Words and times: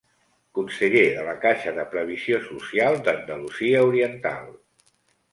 Conseller 0.59 1.01
de 1.17 1.25
la 1.25 1.33
Caixa 1.43 1.73
de 1.75 1.83
Previsió 1.91 2.39
Social 2.45 2.97
d'Andalusia 3.09 3.83
Oriental. 3.91 4.49